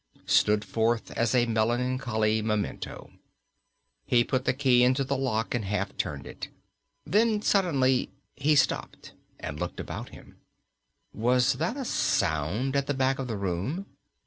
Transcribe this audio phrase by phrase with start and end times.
[0.25, 3.11] stood forth as a melancholy memento.
[4.03, 6.47] He put the key into the lock and half turned it.
[7.05, 10.37] Then, suddenly, he stopped and looked about him.
[11.13, 13.85] Was that a sound at the back of the room?